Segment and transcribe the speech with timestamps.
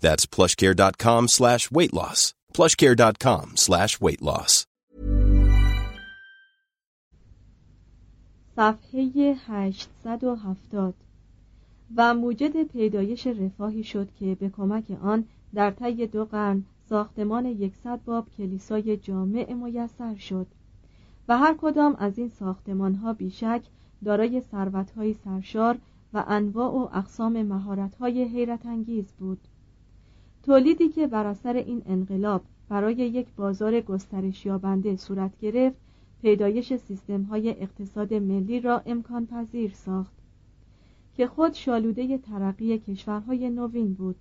[0.00, 2.34] That's plushcare.com slash weight loss.
[2.54, 4.64] plushcare.com slash weight loss.
[8.56, 10.94] صفحه 870
[11.96, 18.00] و موجد پیدایش رفاهی شد که به کمک آن در طی دو قرن ساختمان یکصد
[18.04, 20.46] باب کلیسای جامع میسر شد
[21.28, 23.62] و هر کدام از این ساختمان ها بیشک
[24.04, 24.88] دارای ثروت
[25.24, 25.78] سرشار
[26.14, 29.38] و انواع و اقسام مهارت های حیرت انگیز بود
[30.48, 35.76] تولیدی که بر اثر این انقلاب برای یک بازار گسترش یابنده صورت گرفت
[36.22, 40.12] پیدایش سیستم های اقتصاد ملی را امکان پذیر ساخت
[41.14, 44.16] که خود شالوده ترقی کشورهای نوین بود.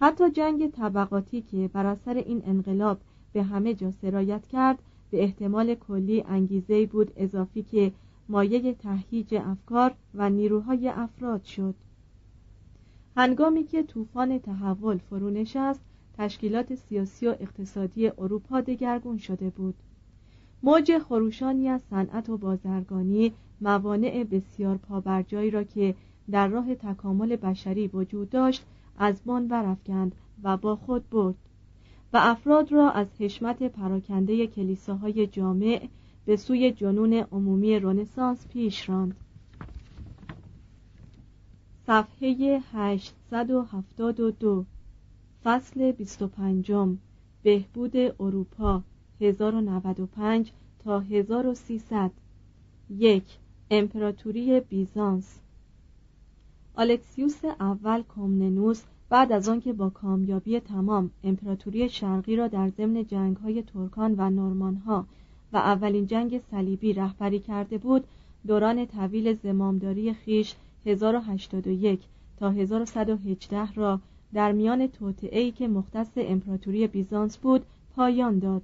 [0.00, 2.98] حتی جنگ طبقاتی که بر اثر این انقلاب
[3.32, 4.78] به همه جا سرایت کرد
[5.10, 7.92] به احتمال کلی انگیزه بود اضافی که
[8.28, 11.74] مایه تهییج افکار و نیروهای افراد شد.
[13.16, 15.80] هنگامی که طوفان تحول فرو نشست
[16.18, 19.74] تشکیلات سیاسی و اقتصادی اروپا دگرگون شده بود.
[20.62, 25.94] موج خروشانی از صنعت و بازرگانی موانع بسیار پابرجایی را که
[26.30, 28.64] در راه تکامل بشری وجود داشت
[28.98, 31.34] از بان برافکند و با خود برد
[32.12, 35.88] و افراد را از حشمت پراکنده کلیساهای جامع
[36.24, 39.23] به سوی جنون عمومی رنسانس پیش راند.
[41.86, 44.64] صفحه 872
[45.44, 46.72] فصل 25
[47.42, 48.82] بهبود اروپا
[49.20, 50.52] 1095
[50.84, 52.10] تا 1300
[52.90, 53.24] یک.
[53.70, 55.40] امپراتوری بیزانس.
[56.76, 63.62] آلکسیوس اول کومننوس بعد از آنکه با کامیابی تمام امپراتوری شرقی را در ضمن جنگ‌های
[63.62, 65.06] ترکان و نورمانها
[65.52, 68.04] و اولین جنگ صلیبی رهبری کرده بود
[68.46, 70.54] دوران طویل زمامداری خیش
[70.86, 72.00] 1081
[72.36, 74.00] تا 1118 را
[74.34, 78.62] در میان توطئه‌ای که مختص امپراتوری بیزانس بود پایان داد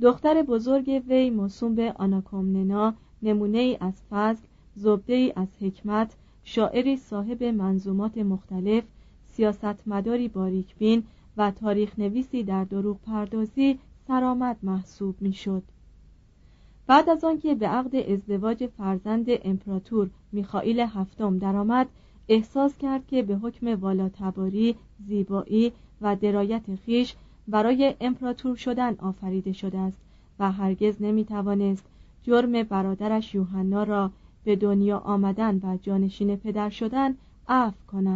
[0.00, 4.42] دختر بزرگ وی موسوم به آناکومننا نمونه ای از فضل
[4.74, 8.84] زبده ای از حکمت شاعری صاحب منظومات مختلف
[9.28, 11.02] سیاستمداری باریکبین
[11.36, 15.62] و تاریخ نویسی در دروغ پردازی سرآمد محسوب می‌شد.
[16.86, 21.86] بعد از آنکه به عقد ازدواج فرزند امپراتور میخائیل هفتم درآمد
[22.28, 24.74] احساس کرد که به حکم والاتباری
[25.06, 27.14] زیبایی و درایت خیش
[27.48, 29.98] برای امپراتور شدن آفریده شده است
[30.38, 31.84] و هرگز نمی‌توانست
[32.22, 34.10] جرم برادرش یوحنا را
[34.44, 37.14] به دنیا آمدن و جانشین پدر شدن
[37.48, 38.15] عفو کند.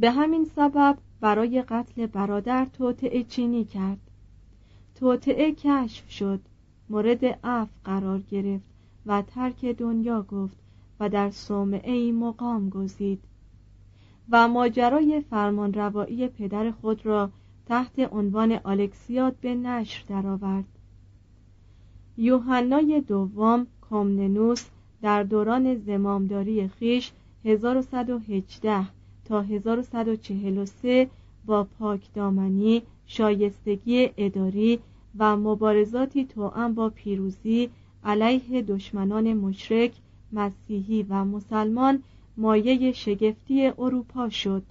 [0.00, 3.98] به همین سبب برای قتل برادر توطعه چینی کرد.
[4.94, 6.40] توطعه کشف شد
[6.88, 8.64] مورد عفو قرار گرفت
[9.06, 10.56] و ترک دنیا گفت
[11.00, 13.24] و در صومعه ای مقام گزید.
[14.30, 17.30] و ماجرای فرمانروایی پدر خود را
[17.66, 20.78] تحت عنوان الکسیاد به نشر درآورد.
[22.16, 24.66] یوحنای دوم کمننوس
[25.02, 27.12] در دوران زمامداری خیش
[27.44, 28.99] 1118
[29.30, 31.08] تا 1143
[31.46, 34.78] با پاکدامنی، شایستگی اداری
[35.18, 37.70] و مبارزاتی توأم با پیروزی
[38.04, 39.92] علیه دشمنان مشرک،
[40.32, 42.02] مسیحی و مسلمان
[42.36, 44.62] مایه شگفتی اروپا شد.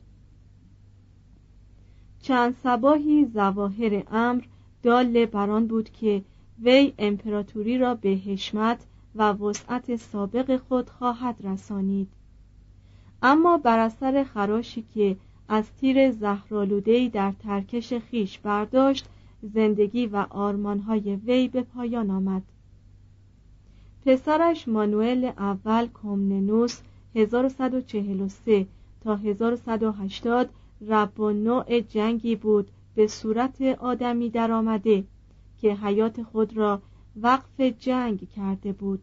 [2.22, 4.44] چند سباهی زواهر امر
[4.84, 6.22] دال بران بود که
[6.64, 8.86] وی امپراتوری را به حشمت
[9.16, 12.19] و وسعت سابق خود خواهد رسانید.
[13.22, 15.18] اما بر اثر خراشی که
[15.48, 19.06] از تیر زهرالودهای در ترکش خیش برداشت
[19.42, 22.44] زندگی و آرمانهای وی به پایان آمد.
[24.06, 26.82] پسرش مانوئل اول کومننوس
[27.16, 28.68] 1143
[29.04, 30.50] تا 1180
[30.88, 35.04] رب و نوع جنگی بود به صورت آدمی درآمده
[35.62, 36.82] که حیات خود را
[37.16, 39.02] وقف جنگ کرده بود.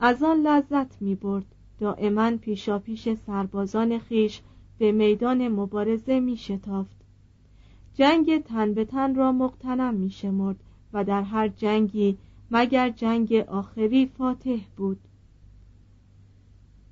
[0.00, 1.44] از آن لذت می برد
[1.78, 4.40] دائما پیشا پیش سربازان خیش
[4.78, 7.04] به میدان مبارزه می شتافت.
[7.94, 10.56] جنگ تن به تن را مقتنم می شمرد
[10.92, 12.16] و در هر جنگی
[12.50, 14.98] مگر جنگ آخری فاتح بود.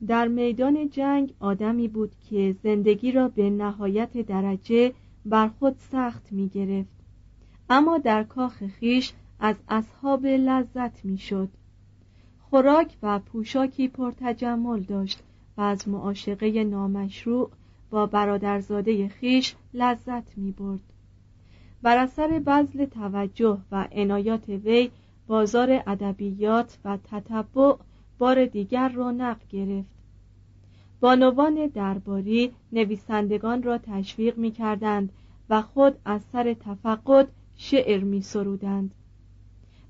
[0.06, 4.92] در میدان جنگ آدمی بود که زندگی را به نهایت درجه
[5.26, 7.02] بر خود سخت می گرفت.
[7.70, 11.48] اما در کاخ خیش از اصحاب لذت می شد.
[12.52, 15.22] خوراک و پوشاکی پرتجمل داشت
[15.56, 17.50] و از معاشقه نامشروع
[17.90, 20.80] با برادرزاده خیش لذت می برد
[21.82, 24.90] بر اثر بذل توجه و عنایات وی
[25.26, 27.74] بازار ادبیات و تتبع
[28.18, 29.90] بار دیگر رونق گرفت.
[31.00, 35.12] بانوان درباری نویسندگان را تشویق می کردند
[35.50, 38.94] و خود از سر تفقد شعر می سرودند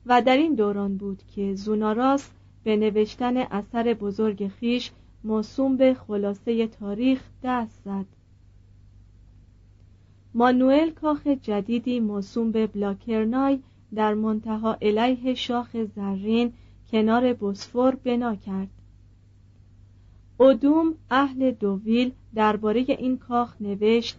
[0.07, 2.31] و در این دوران بود که زوناراس
[2.65, 4.91] به نوشتن اثر بزرگ خیش
[5.25, 8.07] موسوم به خلاصه تاریخ دست زد.
[10.35, 13.59] مانوئل کاخ جدیدی موسوم به بلاکرنای
[13.95, 16.53] در منتها علیه شاخ زرین
[16.91, 18.69] کنار بسفور بنا کرد.
[20.41, 24.19] ادوم اهل دوویل درباره این کاخ نوشت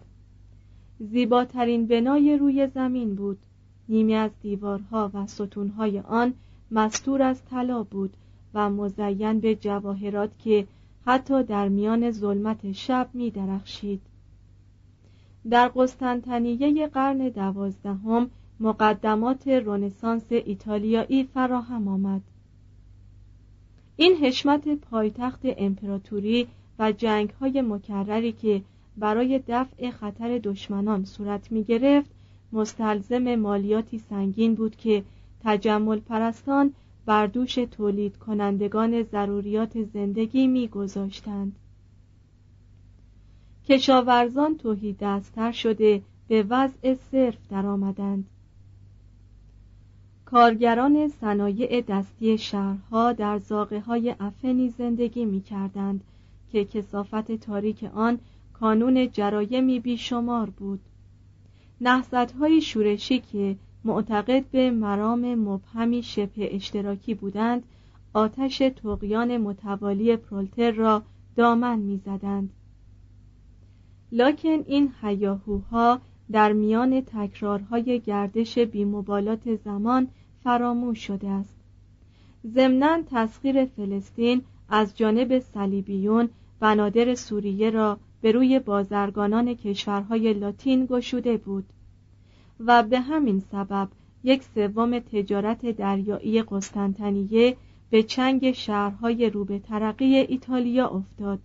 [0.98, 3.38] زیباترین بنای روی زمین بود.
[3.88, 6.34] نیمی از دیوارها و ستونهای آن
[6.70, 8.16] مستور از طلا بود
[8.54, 10.66] و مزین به جواهرات که
[11.06, 14.00] حتی در میان ظلمت شب می درخشید.
[15.50, 18.30] در قسطنطنیه قرن دوازدهم
[18.60, 22.22] مقدمات رونسانس ایتالیایی فراهم آمد
[23.96, 26.46] این حشمت پایتخت امپراتوری
[26.78, 28.62] و جنگ های مکرری که
[28.96, 32.10] برای دفع خطر دشمنان صورت می گرفت
[32.52, 35.04] مستلزم مالیاتی سنگین بود که
[35.44, 36.72] تجمل پرستان
[37.06, 41.56] بر دوش تولید کنندگان ضروریات زندگی می گذاشتند.
[43.68, 48.24] کشاورزان توهی دستتر شده به وضع صرف درآمدند.
[50.24, 56.04] کارگران صنایع دستی شهرها در زاغه های افنی زندگی می کردند
[56.52, 58.18] که کسافت تاریک آن
[58.52, 60.80] کانون جرایمی بیشمار بود
[61.80, 67.62] نحصت های شورشی که معتقد به مرام مبهمی شبه اشتراکی بودند
[68.12, 71.02] آتش تقیان متوالی پرولتر را
[71.36, 72.50] دامن می‌زدند.
[74.12, 76.00] لکن این هیاهوها
[76.32, 80.08] در میان تکرارهای گردش بیمبالات زمان
[80.44, 81.56] فراموش شده است.
[82.46, 86.28] ضمنا تسخیر فلسطین از جانب صلیبیون
[86.60, 91.64] بنادر سوریه را به روی بازرگانان کشورهای لاتین گشوده بود.
[92.60, 93.88] و به همین سبب
[94.24, 97.56] یک سوم تجارت دریایی قسطنطنیه
[97.90, 101.40] به چنگ شهرهای روبه ترقی ایتالیا افتاد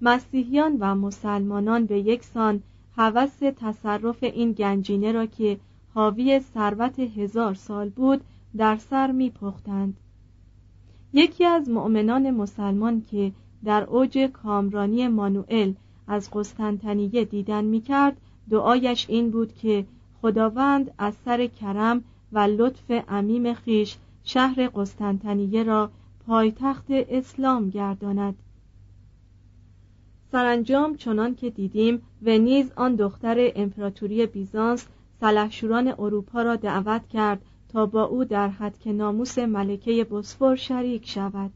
[0.00, 2.62] مسیحیان و مسلمانان به یک سان
[2.96, 5.58] هوس تصرف این گنجینه را که
[5.94, 8.20] حاوی ثروت هزار سال بود
[8.56, 9.96] در سر می پختند.
[11.12, 13.32] یکی از مؤمنان مسلمان که
[13.64, 15.72] در اوج کامرانی مانوئل
[16.06, 18.16] از قسطنطنیه دیدن می کرد
[18.50, 19.84] دعایش این بود که
[20.22, 25.90] خداوند از سر کرم و لطف عمیم خیش شهر قسطنطنیه را
[26.26, 28.34] پایتخت اسلام گرداند.
[30.32, 34.86] سرانجام چنان که دیدیم ونیز آن دختر امپراتوری بیزانس
[35.20, 41.08] سلحشوران اروپا را دعوت کرد تا با او در حد که ناموس ملکه بسفور شریک
[41.08, 41.50] شود.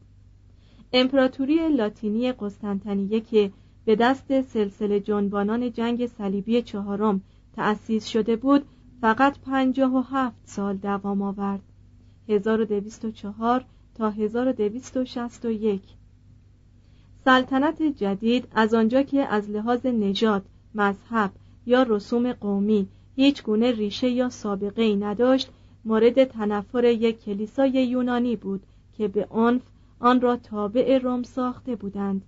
[0.93, 3.51] امپراتوری لاتینی قسطنطنیه که
[3.85, 7.21] به دست سلسله جنبانان جنگ صلیبی چهارم
[7.55, 8.65] تأسیس شده بود
[9.01, 11.61] فقط پنجاه و هفت سال دوام آورد.
[12.29, 15.81] 1204 تا 1261
[17.25, 20.45] سلطنت جدید از آنجا که از لحاظ نژاد،
[20.75, 21.31] مذهب
[21.65, 25.49] یا رسوم قومی هیچ گونه ریشه یا سابقه ای نداشت
[25.85, 28.63] مورد تنفر یک کلیسای یونانی بود
[28.97, 29.61] که به عنف
[29.99, 32.21] آن را تابع روم ساخته بودند.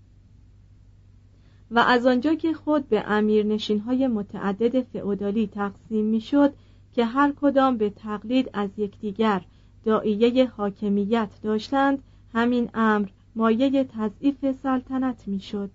[1.71, 6.53] و از آنجا که خود به امیرنشین های متعدد فئودالی تقسیم می‌شد
[6.93, 9.41] که هر کدام به تقلید از یکدیگر
[9.83, 15.69] دائیه حاکمیت داشتند همین امر مایه تضعیف سلطنت می‌شد.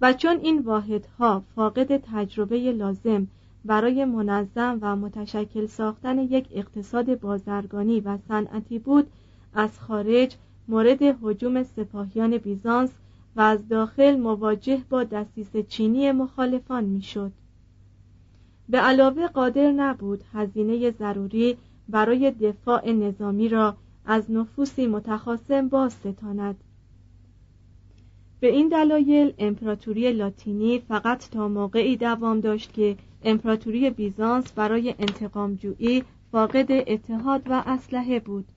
[0.00, 3.28] و چون این واحدها فاقد تجربه لازم
[3.64, 9.06] برای منظم و متشکل ساختن یک اقتصاد بازرگانی و صنعتی بود
[9.54, 10.36] از خارج
[10.68, 12.90] مورد حجوم سپاهیان بیزانس
[13.38, 17.32] و از داخل مواجه با دستیس چینی مخالفان می‌شد.
[18.68, 21.56] به علاوه قادر نبود هزینه ضروری
[21.88, 26.56] برای دفاع نظامی را از نفوسی متخاصم باز ستاند
[28.40, 35.54] به این دلایل امپراتوری لاتینی فقط تا موقعی دوام داشت که امپراتوری بیزانس برای انتقام
[35.54, 38.48] جویی فاقد اتحاد و اسلحه بود.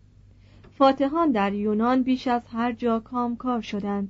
[0.78, 4.10] فاتحان در یونان بیش از هر جا کامکار شدند.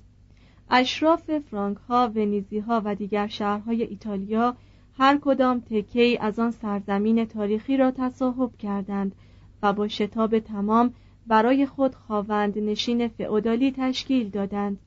[0.73, 4.55] اشراف فرانک ها ونیزی ها و دیگر شهرهای ایتالیا
[4.97, 9.15] هر کدام تکه از آن سرزمین تاریخی را تصاحب کردند
[9.63, 10.93] و با شتاب تمام
[11.27, 14.79] برای خود خواوند نشین فئودالی تشکیل دادند.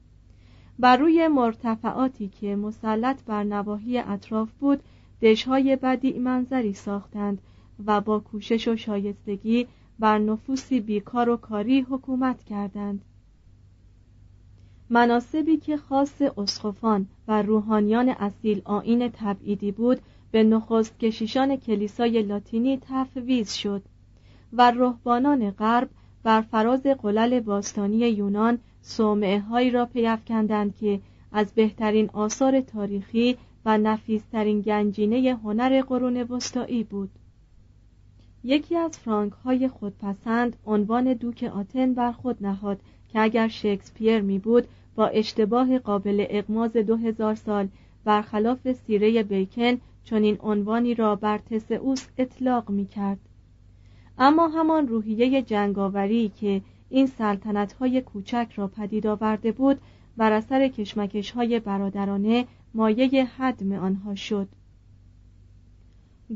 [0.79, 4.83] بر روی مرتفعاتی که مسلط بر نواحی اطراف بود
[5.23, 7.43] دشهای بدی منظری ساختند
[7.87, 9.67] و با کوشش و شایستگی
[9.99, 13.05] بر نفوسی بیکار و کاری حکومت کردند.
[14.91, 20.01] مناسبی که خاص اسقفان و روحانیان اصیل آین تبعیدی بود
[20.31, 23.83] به نخست کشیشان کلیسای لاتینی تفویض شد
[24.53, 25.91] و رهبانان غرب
[26.23, 31.01] بر فراز قلل باستانی یونان صومعه هایی را پیافکندند که
[31.33, 37.11] از بهترین آثار تاریخی و نفیسترین گنجینه هنر قرون وسطایی بود.
[38.45, 42.81] یکی از فرانک های خودپسند عنوان دوک آتن بر خود نهاد
[43.15, 47.69] که اگر شکسپیر می بود با اشتباه قابل اقماز دو هزار سال
[48.05, 53.19] برخلاف سیره بیکن چون این عنوانی را بر تسئوس اطلاق می کرد.
[54.19, 59.81] اما همان روحیه جنگاوری که این سلطنت های کوچک را پدید آورده بود
[60.17, 64.49] بر اثر کشمکش های برادرانه مایه حدم آنها شد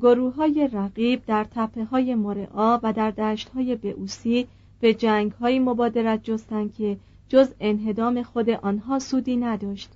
[0.01, 4.47] گروه های رقیب در تپه های مرعا و در دشت های بعوسی
[4.81, 6.97] به جنگ های مبادرت جستند که
[7.29, 9.91] جز انهدام خود آنها سودی نداشت.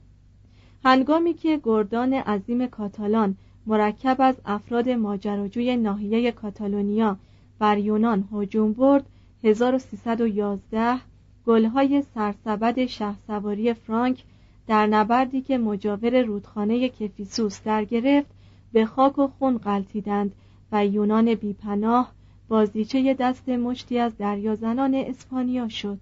[0.85, 3.37] هنگامی که گردان عظیم کاتالان
[3.67, 7.17] مرکب از افراد ماجراجوی ناحیه کاتالونیا
[7.59, 9.07] بر یونان هجوم برد
[9.45, 10.99] 1311
[11.47, 14.25] گلهای سرسبد شهسواری فرانک
[14.67, 18.31] در نبردی که مجاور رودخانه کفیسوس در گرفت
[18.73, 20.33] به خاک و خون غلطیدند
[20.73, 22.12] و یونان بیپناه
[22.52, 25.99] بازیچه دست مشتی از دریازنان اسپانیا شد.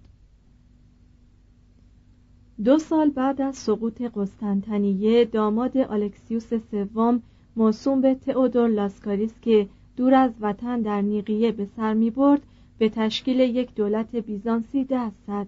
[2.63, 7.21] دو سال بعد از سقوط قسطنطنیه داماد الکسیوس سوم
[7.55, 9.67] موسوم به تئودور لاسکاریس که
[9.97, 12.41] دور از وطن در نیقیه به سر می برد
[12.77, 15.47] به تشکیل یک دولت بیزانسی دست زد.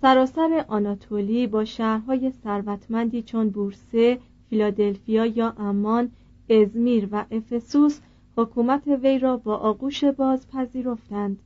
[0.00, 6.10] سراسر آناتولی با شهرهای ثروتمندی چون بورسه، فیلادلفیا یا امان،
[6.48, 8.00] ازمیر و افسوس
[8.40, 11.38] حکومت وی را با آغوش باز پذیرفتند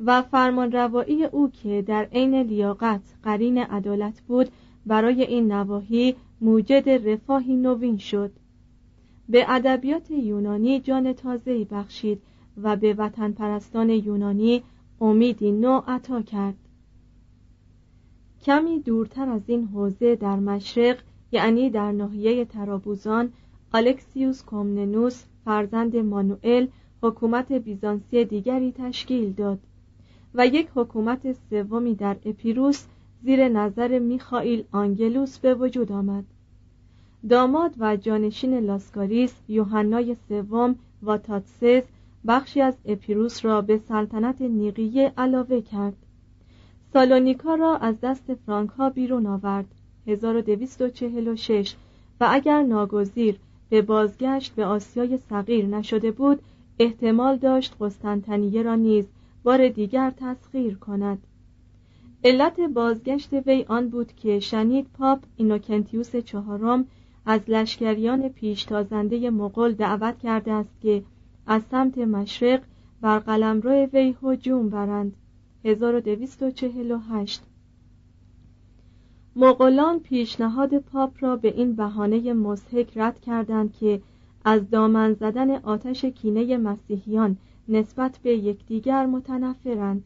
[0.00, 0.76] و فرمان
[1.32, 4.48] او که در عین لیاقت قرین عدالت بود
[4.86, 8.32] برای این نواحی موجد رفاهی نوین شد.
[9.28, 12.22] به ادبیات یونانی جان تازه‌ای بخشید
[12.62, 14.62] و به وطن پرستان یونانی
[15.00, 16.56] امیدی نو عطا کرد.
[18.42, 20.98] کمی دورتر از این حوزه در مشرق
[21.32, 23.32] یعنی در ناحیه ترابوزان
[23.74, 26.66] الکسیوس کومننوس فرزند مانوئل
[27.02, 29.58] حکومت بیزانسی دیگری تشکیل داد
[30.34, 32.86] و یک حکومت سومی در اپیروس
[33.22, 36.24] زیر نظر میخائیل آنگلوس به وجود آمد.
[37.28, 41.82] داماد و جانشین لاسکاریس یوحنای سوم واتاتسس
[42.26, 45.96] بخشی از اپیروس را به سلطنت نیقیه علاوه کرد.
[46.92, 49.74] سالونیکا را از دست فرانک ها بیرون آورد
[50.06, 51.74] 1246
[52.20, 53.38] و اگر ناگزیر
[53.70, 56.42] به بازگشت به آسیای صغیر نشده بود
[56.78, 59.04] احتمال داشت قسطنطنیه را نیز
[59.42, 61.18] بار دیگر تسخیر کند.
[62.24, 66.86] علت بازگشت وی آن بود که شنید پاپ اینوکنتیوس چهارم
[67.26, 71.02] از لشکریان پیشتازنده مغول دعوت کرده است که
[71.46, 72.60] از سمت مشرق
[73.00, 75.12] بر قلمرو وی هجوم برند.
[75.64, 77.42] 1248
[79.36, 84.02] مغولان پیشنهاد پاپ را به این بهانه مضحک رد کردند که
[84.44, 87.36] از دامن زدن آتش کینه مسیحیان
[87.68, 90.04] نسبت به یکدیگر متنفرند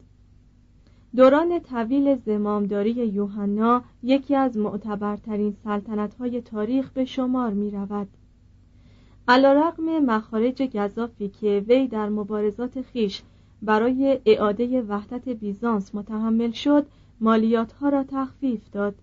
[1.15, 8.07] دوران طویل زمامداری یوحنا یکی از معتبرترین سلطنت‌های تاریخ به شمار می رود.
[9.27, 9.73] علا
[10.07, 13.21] مخارج گذافی که وی در مبارزات خیش
[13.61, 16.85] برای اعاده وحدت بیزانس متحمل شد
[17.19, 18.95] مالیاتها را تخفیف داد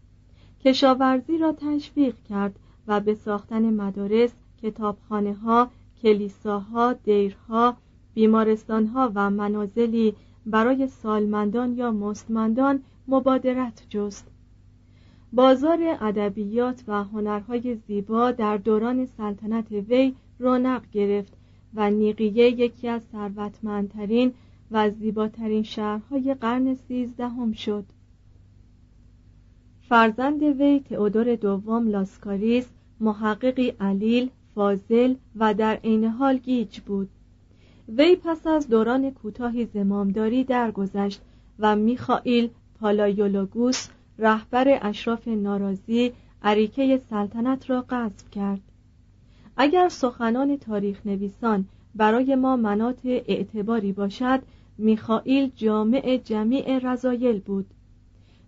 [0.65, 5.71] کشاورزی را تشویق کرد و به ساختن مدارس، کتابخانه ها،
[6.03, 7.77] کلیساها، دیرها،
[8.15, 10.15] بیمارستانها و منازلی
[10.47, 14.27] برای سالمندان یا مستمندان مبادرت جست.
[15.33, 21.33] بازار ادبیات و هنرهای زیبا در دوران سلطنت وی رونق گرفت
[21.75, 24.33] و نیقیه یکی از ثروتمندترین
[24.71, 27.85] و زیباترین شهرهای قرن سیزدهم شد.
[29.91, 32.69] فرزند وی تئودور دوم لاسکاریس
[33.01, 37.09] محققی علیل فاضل و در عین حال گیج بود.
[37.89, 41.21] وی پس از دوران کوتاهی زمامداری درگذشت
[41.59, 42.51] و میخائیل
[42.81, 48.61] پالایولوگوس رهبر اشراف ناراضی اریکه سلطنت را غصب کرد.
[49.57, 54.43] اگر سخنان تاریخ نویسان برای ما مناط اعتباری باشد
[54.79, 57.67] میخائیل جامع جمیع رذایل بود.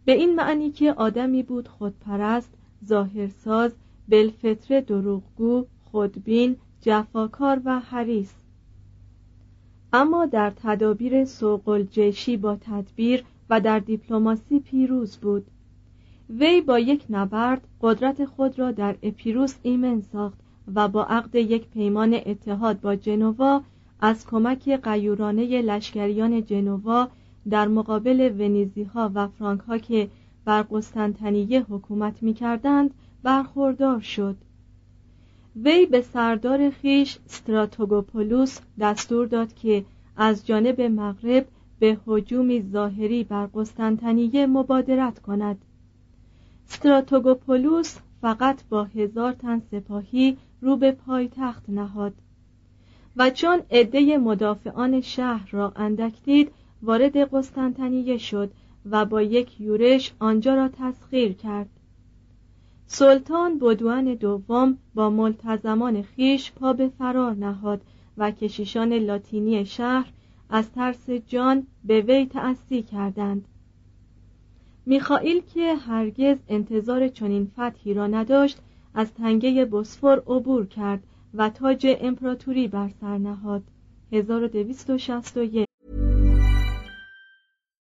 [0.05, 2.51] به این معنی که آدمی بود خودپرست
[2.85, 3.73] ظاهرساز
[4.09, 8.33] بلفتر دروغگو خودبین جفاکار و حریص.
[9.93, 15.47] اما در تدابیر سوق جشی با تدبیر و در دیپلماسی پیروز بود.
[16.31, 20.39] وی با یک نبرد قدرت خود را در اپیروس ایمن ساخت
[20.75, 23.63] و با عقد یک پیمان اتحاد با جنوا
[24.01, 27.09] از کمک قیورانه لشکریان جنوا
[27.51, 30.09] در مقابل ونیزی ها و فرانک ها که
[30.45, 34.37] بر قسطنطنیه حکومت می کردند برخوردار شد.
[35.57, 39.85] وی به سردار خیش ستراتوگوپولوس دستور داد که
[40.17, 41.47] از جانب مغرب
[41.79, 45.65] به هجومی ظاهری بر قسطنطنیه مبادرت کند.
[46.67, 52.13] ستراتوگوپولوس فقط با هزار تن سپاهی رو به پایتخت نهاد
[53.17, 58.51] و چون عده مدافعان شهر را اندک دید وارد قسطنطنیه شد
[58.91, 61.69] و با یک یورش آنجا را تسخیر کرد.
[62.87, 67.81] سلطان بدوان دوم با ملتزمان خیش پا به فرار نهاد
[68.19, 70.13] و کشیشان لاتینی شهر
[70.51, 73.45] از ترس جان به وی تأسی کردند.
[74.87, 78.59] میخائیل که هرگز انتظار چنین فتحی را نداشت
[78.95, 81.03] از تنگه بسفور عبور کرد
[81.35, 83.63] و تاج امپراتوری بر سر نهاد.
[84.13, 85.72] 1261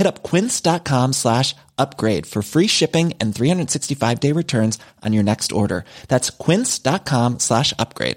[0.00, 5.52] Hit up quince.com slash upgrade for free shipping and 365 day returns on your next
[5.52, 5.84] order.
[6.08, 8.16] That's quince.com slash upgrade.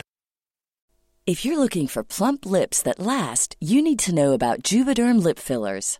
[1.26, 5.39] If you're looking for plump lips that last, you need to know about Juvederm lip
[5.39, 6.00] fillers.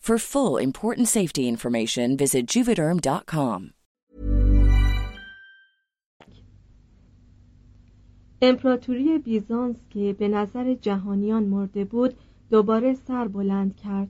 [0.01, 3.71] For full important safety information, visit juvederm.com.
[8.41, 12.13] امپراتوری بیزانس که به نظر جهانیان مرده بود
[12.49, 14.09] دوباره سر بلند کرد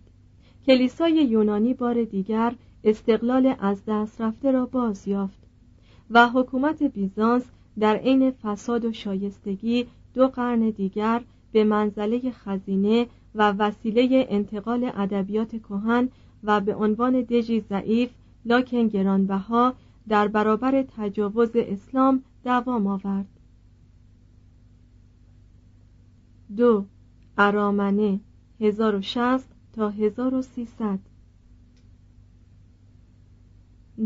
[0.65, 5.43] کلیسای یونانی بار دیگر استقلال از دست رفته را باز یافت
[6.10, 7.43] و حکومت بیزانس
[7.80, 15.51] در عین فساد و شایستگی دو قرن دیگر به منزله خزینه و وسیله انتقال ادبیات
[15.55, 16.09] کهن
[16.43, 18.09] و به عنوان دژی ضعیف
[18.45, 19.73] لاکن گرانبها
[20.07, 23.27] در برابر تجاوز اسلام دوام آورد.
[26.57, 26.85] دو
[27.37, 28.19] ارامنه
[28.59, 30.99] 1060 تا 1300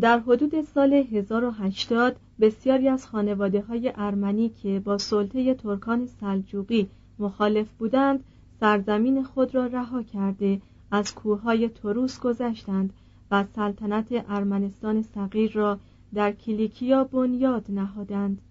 [0.01, 7.67] در حدود سال 1080 بسیاری از خانواده های ارمنی که با سلطه ترکان سلجوقی مخالف
[7.79, 8.23] بودند
[8.65, 12.93] سرزمین خود را رها کرده از کوههای تروس گذشتند
[13.32, 15.80] و سلطنت ارمنستان صغیر را
[16.13, 18.41] در کلیکیا بنیاد نهادند.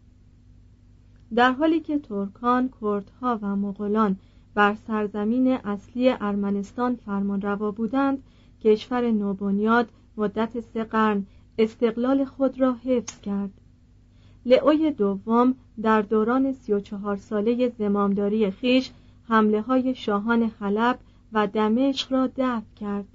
[1.35, 4.17] در حالی که ترکان، کردها و مغولان
[4.55, 8.23] بر سرزمین اصلی ارمنستان فرمانروا بودند
[8.65, 11.27] کشور نوبنیاد مدت سه قرن
[11.59, 13.51] استقلال خود را حفظ کرد.
[14.47, 18.91] لئوی دوم در دوران سی و چهار ساله زمامداری خیش
[19.29, 20.99] حمله های شاهان حلب
[21.33, 23.09] و دمشق را دفع کرد.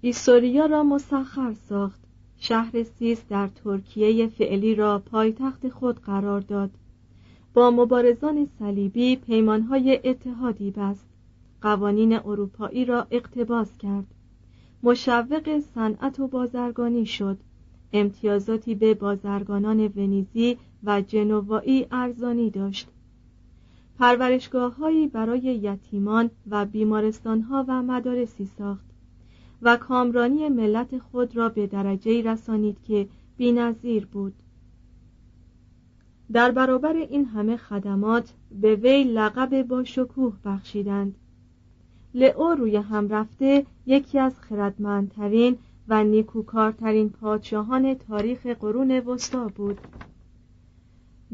[0.00, 2.00] ایسوریا را مسخر ساخت.
[2.36, 6.70] شهر سیس در ترکیه فعلی را پایتخت خود قرار داد.
[7.54, 11.06] با مبارزان صلیبی پیمانهای اتحادی بست.
[11.62, 14.06] قوانین اروپایی را اقتباس کرد.
[14.82, 17.38] مشوق صنعت و بازرگانی شد.
[17.92, 22.88] امتیازاتی به بازرگانان ونیزی و جنوایی ارزانی داشت.
[23.98, 24.76] پرورشگاه
[25.06, 28.84] برای یتیمان و بیمارستان و مدارسی ساخت
[29.62, 34.34] و کامرانی ملت خود را به درجه رسانید که بینظیر بود.
[36.32, 41.14] در برابر این همه خدمات به وی لقب با شکوه بخشیدند.
[42.14, 49.78] لئو روی هم رفته یکی از خردمندترین و نیکوکارترین پادشاهان تاریخ قرون وسطا بود.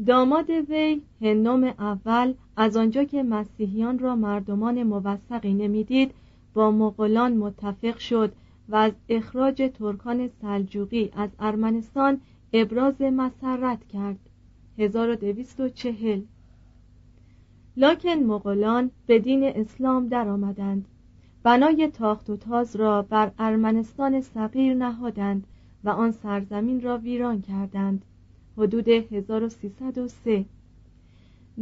[0.05, 6.11] داماد وی هنوم اول از آنجا که مسیحیان را مردمان موثقی نمی‌دید
[6.53, 8.33] با مغولان متفق شد
[8.69, 12.21] و از اخراج ترکان سلجوقی از ارمنستان
[12.53, 14.19] ابراز مسرت کرد.
[14.77, 16.21] 1240
[17.77, 20.85] لکن مغولان به دین اسلام درآمدند.
[21.43, 25.47] بنای تاخت و تاز را بر ارمنستان صغیر نهادند
[25.83, 28.05] و آن سرزمین را ویران کردند.
[28.59, 30.45] حدود 1303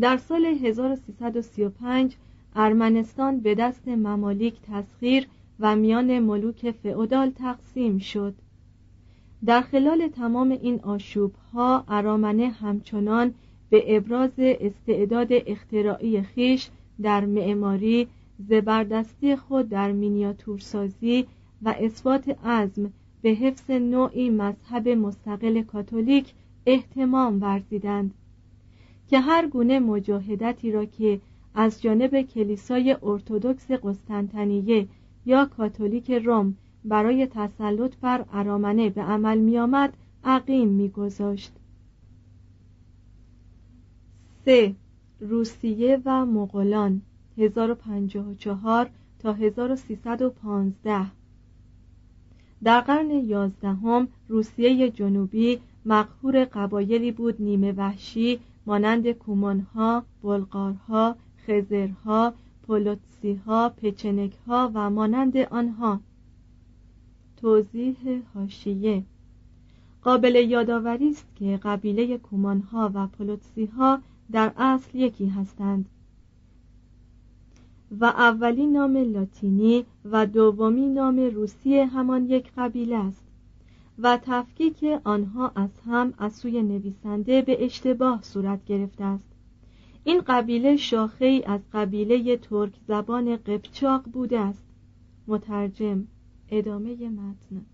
[0.01, 2.15] در سال 1335
[2.55, 5.27] ارمنستان به دست ممالیک تسخیر
[5.59, 8.35] و میان ملوک فئودال تقسیم شد.
[9.45, 13.33] در خلال تمام این آشوب ها ارامنه همچنان
[13.69, 16.69] به ابراز استعداد اختراعی خیش
[17.01, 18.07] در معماری
[18.49, 21.25] زبردستی خود در مینیاتورسازی
[21.61, 26.33] و اثبات عزم به حفظ نوعی مذهب مستقل کاتولیک
[26.69, 28.13] احتمام ورزیدند
[29.07, 31.21] که هر گونه مجاهدتی را که
[31.55, 34.87] از جانب کلیسای ارتودکس قسطنطنیه
[35.25, 41.51] یا کاتولیک روم برای تسلط بر ارامنه به عمل می آمد عقیم می گذاشت.
[44.45, 44.75] سه
[45.19, 47.01] روسیه و مغولان
[47.37, 51.05] 1054 تا 1315
[52.63, 61.15] در قرن یازدهم روسیه جنوبی مقهور قبایلی بود نیمه وحشی مانند کومانها، بلغارها،
[61.47, 62.33] خزرها،
[62.67, 65.99] پولوتسیها، پچنکها و مانند آنها.
[67.41, 69.03] توضیح هاشیه
[70.03, 73.99] قابل یادآوری است که قبیله کومانها و پولوتسیها
[74.31, 75.85] در اصل یکی هستند.
[77.99, 83.26] و اولی نام لاتینی و دومی نام روسی همان یک قبیله است.
[83.99, 89.29] و تفکیک آنها از هم از سوی نویسنده به اشتباه صورت گرفته است.
[90.03, 94.63] این قبیله شاخه ای از قبیله ترک زبان قبچاق بوده است.
[95.27, 96.07] مترجم
[96.49, 97.65] ادامه متن.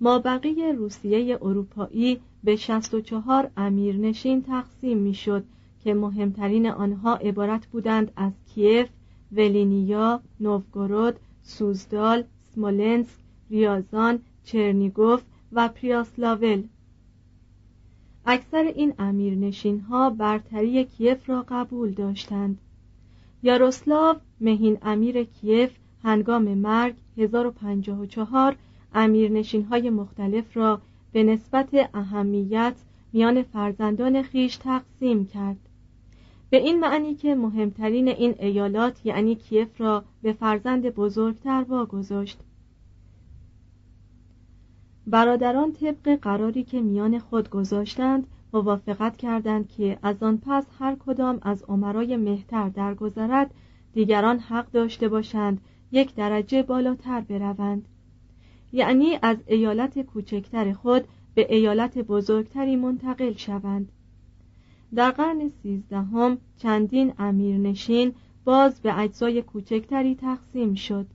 [0.00, 5.44] مابقی روسیه اروپایی به 64 امیرنشین تقسیم می‌شد
[5.84, 8.88] که مهمترین آنها عبارت بودند از کیف،
[9.32, 13.18] ولینیا، نوفگورود، سوزدال، سمولنسک،
[13.50, 15.22] ریازان، چرنیگوف
[15.52, 16.62] و پریاسلاول.
[18.26, 22.58] اکثر این امیرنشین ها برتری کیف را قبول داشتند.
[23.42, 25.70] یاروسلاو مهین امیر کیف
[26.02, 28.56] هنگام مرگ 1054
[28.94, 30.80] امیرنشین های مختلف را
[31.12, 32.74] به نسبت اهمیت
[33.12, 35.56] میان فرزندان خیش تقسیم کرد.
[36.50, 42.38] به این معنی که مهمترین این ایالات یعنی کیف را به فرزند بزرگتر واگذاشت.
[45.10, 51.38] برادران طبق قراری که میان خود گذاشتند موافقت کردند که از آن پس هر کدام
[51.42, 53.54] از عمرای مهتر درگذرد
[53.92, 55.60] دیگران حق داشته باشند
[55.92, 57.88] یک درجه بالاتر بروند.
[58.72, 63.92] یعنی از ایالت کوچکتر خود به ایالت بزرگتری منتقل شوند.
[64.94, 68.12] در قرن سیزدهم چندین امیرنشین
[68.44, 71.06] باز به اجزای کوچکتری تقسیم شد.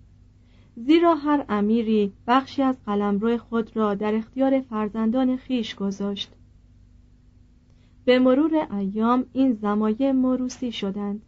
[0.76, 6.32] زیرا هر امیری بخشی از قلمرو خود را در اختیار فرزندان خیش گذاشت.
[8.06, 11.22] به مرور ایام این زمایه موروسی شدند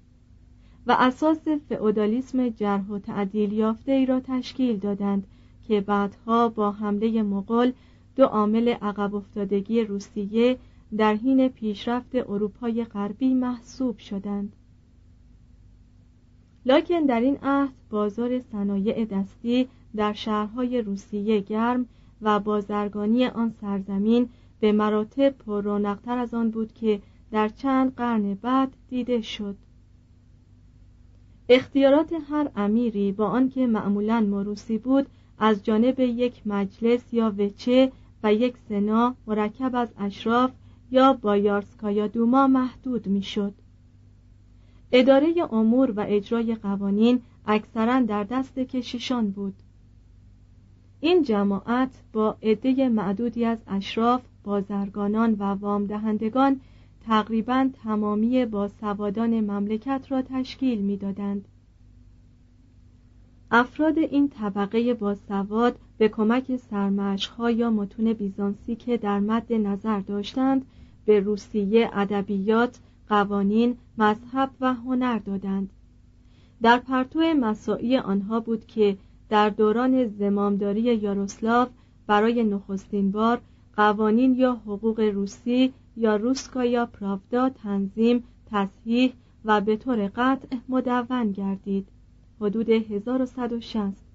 [0.88, 5.28] و اساس فئودالیسم جرح و تعدیل یافته ای را تشکیل دادند
[5.68, 7.72] که بعدها با حمله مغول
[8.16, 10.58] دو عامل عقب افتادگی روسیه
[10.98, 14.54] در حین پیشرفت اروپای غربی محسوب شدند.
[16.68, 21.86] لکن در این عهد بازار صنایع دستی در شهرهای روسیه گرم
[22.22, 27.02] و بازرگانی آن سرزمین به مراتب پر از آن بود که
[27.32, 29.56] در چند قرن بعد دیده شد
[31.50, 35.08] اختیارات هر امیری با آنکه معمولا مروسی بود
[35.40, 37.92] از جانب یک مجلس یا وچه
[38.24, 40.52] و یک سنا مرکب از اشراف
[40.92, 43.54] یا بایارسکایا دوما محدود می‌شد.
[44.92, 49.54] اداره امور و اجرای قوانین اکثرا در دست کشیشان بود
[51.00, 56.62] این جماعت با عده معدودی از اشراف بازرگانان و وام دهندگان
[57.06, 61.48] تقریبا تمامی باسوادان مملکت را تشکیل می‌دادند.
[63.52, 70.66] افراد این طبقه باسواد به کمک سرمشقها یا متون بیزانسی که در مد نظر داشتند
[71.06, 75.70] به روسیه ادبیات قوانین مذهب و هنر دادند.
[76.62, 78.98] در پرتو مساعی آنها بود که
[79.30, 81.68] در دوران زمامداری یاروسلاو
[82.08, 83.42] برای نخستین بار
[83.76, 89.14] قوانین یا حقوق روسی یا روسکا یا پراودا تنظیم تصحیح
[89.46, 91.88] و به طور قطع مدون گردید.
[92.42, 94.08] حدود 1160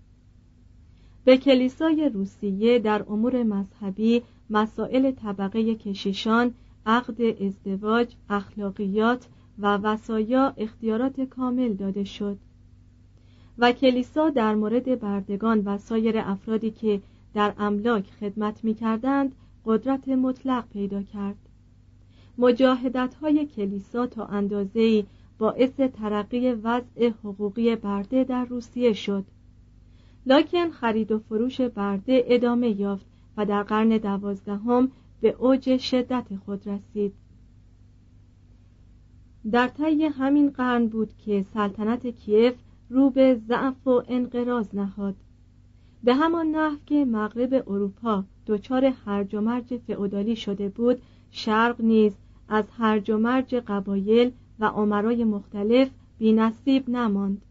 [1.24, 6.55] به کلیسای روسیه در امور مذهبی مسائل طبقه کشیشان
[6.86, 9.26] عقد ازدواج اخلاقیات
[9.58, 12.38] و وسایا اختیارات کامل داده شد.
[13.58, 17.00] و کلیسا در مورد بردگان و سایر افرادی که
[17.34, 21.36] در املاک خدمت می کردند قدرت مطلق پیدا کرد.
[22.38, 25.04] مجاهدت های کلیسا تا اندازه‌ای
[25.38, 29.24] باعث ترقی وضع حقوقی برده در روسیه شد.
[30.26, 34.90] لکن خرید و فروش برده ادامه یافت و در قرن دوازدهم
[35.22, 37.14] به اوج شدت خود رسید.
[39.50, 42.54] در طی همین قرن بود که سلطنت کیف
[42.90, 45.14] رو به ضعف و انقراض نهاد.
[46.04, 52.12] به همان نحو که مغرب اروپا دچار هرج و مرج فئودالی شده بود شرق نیز
[52.48, 57.42] از هرج و مرج قبایل و عمرای مختلف بینصیب نماند.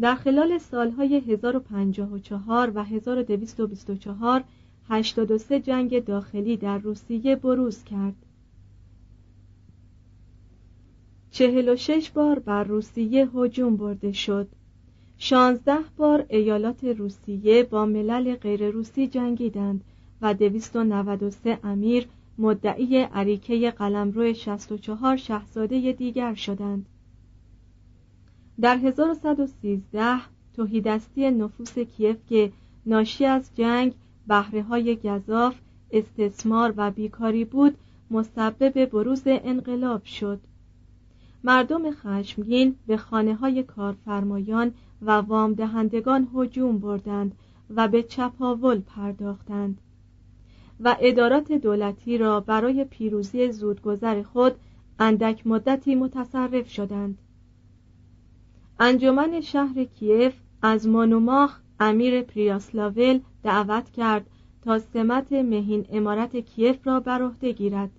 [0.00, 4.44] در خلال سالهای 1054 و 1224
[4.88, 8.14] 83 جنگ داخلی در روسیه بروز کرد.
[11.30, 14.48] 46 بار بر روسیه هجوم برده شد.
[15.18, 19.84] 16 بار ایالات روسیه با ملل غیر روسی جنگیدند
[20.22, 26.86] و 293 امیر مدعی عریکه قلمرو 64 شاهزاده دیگر شدند.
[28.60, 30.20] در 1113
[30.56, 32.52] توهیدستی نفوس کیف که
[32.86, 33.94] ناشی از جنگ
[34.26, 35.54] بهره های گذاف
[35.90, 37.78] استثمار و بیکاری بود
[38.10, 40.40] مسبب بروز انقلاب شد.
[41.44, 47.34] مردم خشمگین به خانه های کارفرمایان و وام دهندگان هجوم بردند
[47.76, 49.78] و به چپاول پرداختند
[50.80, 54.52] و ادارات دولتی را برای پیروزی زودگذر خود
[54.98, 57.18] اندک مدتی متصرف شدند.
[58.80, 64.26] انجمن شهر کیف از مانوماخ امیر پریاسلاول دعوت کرد
[64.64, 67.90] تا سمت مهین امارت کیف را بر عهده گیرد.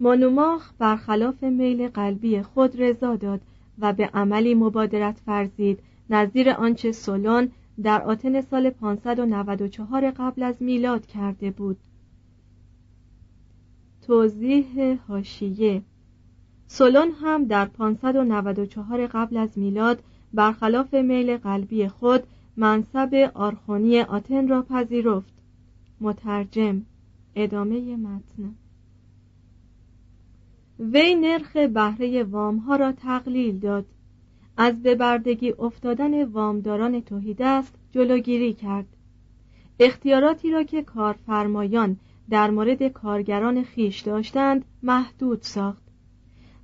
[0.00, 3.40] مانوماخ برخلاف میل قلبی خود رضا داد
[3.78, 5.78] و به عملی مبادرت فرزید
[6.10, 7.50] نظیر آنچه سولون
[7.82, 11.76] در آتن سال 594 قبل از میلاد کرده بود.
[14.06, 15.82] توضیح هاشیه
[16.66, 20.02] سولون هم در 594 قبل از میلاد
[20.34, 22.22] برخلاف میل قلبی خود
[22.58, 25.32] منصب آرخونی آتن را پذیرفت.
[26.00, 26.82] مترجم
[27.34, 28.54] ادامه متن.
[30.78, 33.86] وی نرخ بهره وامها را تقلیل داد.
[34.56, 37.02] از ببردگی افتادن وامداران
[37.40, 38.86] است جلوگیری کرد.
[39.80, 41.96] اختیاراتی را که کارفرمایان
[42.30, 45.82] در مورد کارگران خیش داشتند محدود ساخت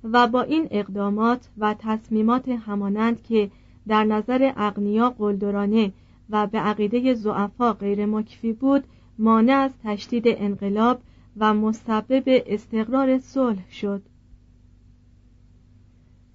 [0.03, 3.51] و با این اقدامات و تصمیمات همانند که
[3.87, 5.91] در نظر اغنیا قلدرانه
[6.29, 8.83] و به عقیده زعفا غیر مکفی بود
[9.19, 11.01] مانع از تشدید انقلاب
[11.37, 14.01] و مسبب استقرار صلح شد.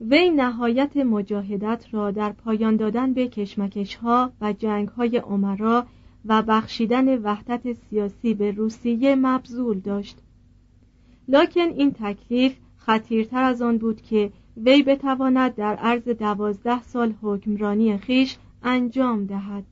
[0.01, 5.87] وی نهایت مجاهدت را در پایان دادن به کشمکش ها و جنگ های عمرا
[6.25, 10.19] و بخشیدن وحدت سیاسی به روسیه مبذول داشت.
[11.29, 14.33] لکن این تکلیف خطیرتر از آن بود که
[14.65, 19.65] وی بتواند در عرض دوازده سال حکمرانی خیش انجام دهد.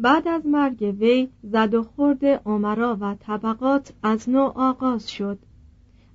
[0.00, 5.38] بعد از مرگ وی زد و خورد عمرا و طبقات از نو آغاز شد.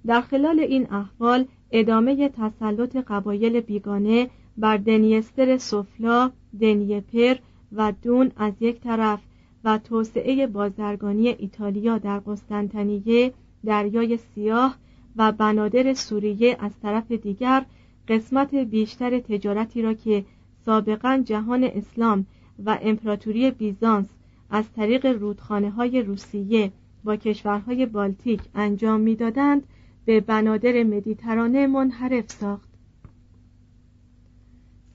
[0.05, 7.35] در خلال این احوال ادامه تسلط قبایل بیگانه بر دنیستر سفلا، دنیپر
[7.71, 9.19] و دون از یک طرف
[9.63, 13.33] و توسعه بازرگانی ایتالیا در قسطنطنیه
[13.65, 14.75] دریای سیاه
[15.19, 17.65] و بنادر سوریه از طرف دیگر
[18.07, 20.25] قسمت بیشتر تجارتی را که
[20.65, 22.25] سابقا جهان اسلام
[22.65, 24.07] و امپراتوری بیزانس
[24.49, 26.71] از طریق رودخانه های روسیه
[27.03, 29.63] با کشورهای بالتیک انجام می‌دادند
[30.05, 32.69] به بنادر مدیترانه منحرف ساخت.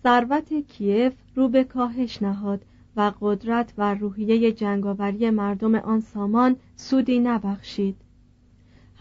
[0.02, 2.64] ثروت کیف رو به کاهش نهاد
[2.96, 8.03] و قدرت و روحیه جنگاوری مردم آن سامان سودی نبخشید.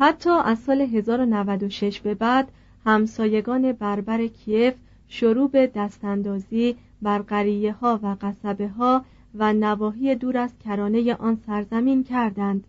[0.04, 2.52] حتی از سال 1096 به بعد
[2.86, 4.74] همسایگان بربر کیف
[5.08, 11.36] شروع به دستاندازی بر قریه ها و قصبه ها و نواحی دور از کرانه آن
[11.46, 12.68] سرزمین کردند.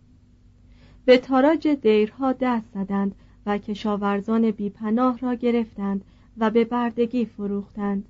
[1.05, 3.15] به تاراج دیرها دست زدند
[3.47, 6.05] و کشاورزان بیپناه را گرفتند
[6.39, 8.09] و به بردگی فروختند.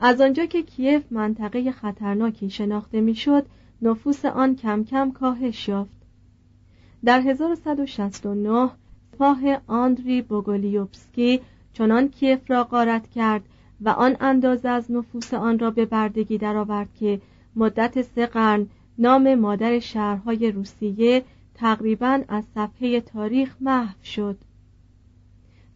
[0.00, 3.46] از آنجا که کیف منطقه خطرناکی شناخته می‌شد
[3.82, 5.97] نفوس آن کم کم کاهش یافت.
[7.04, 8.70] در 1169
[9.18, 11.40] پاه آندری بوگولیوبسکی
[11.72, 13.42] چنان کیف را غارت کرد
[13.80, 17.20] و آن اندازه از نفوس آن را به بردگی درآورد که
[17.56, 18.66] مدت سه قرن
[18.98, 24.36] نام مادر شهرهای روسیه تقریبا از صفحه تاریخ محو شد.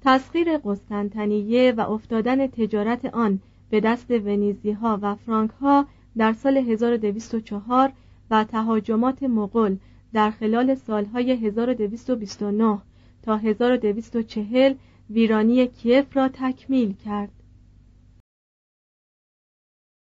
[0.04, 6.56] تسخیر قسطنطنیه و افتادن تجارت آن به دست ونیزی ها و فرانک ها در سال
[6.56, 7.92] 1204
[8.30, 9.76] و تهاجمات مغول
[10.12, 12.78] در خلال سالهای 1229
[13.22, 14.74] تا 1240
[15.10, 17.41] ویرانی کیف را تکمیل کرد.